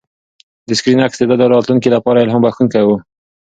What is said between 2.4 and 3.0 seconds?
بښونکی و.